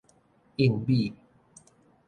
[0.57, 1.13] 應米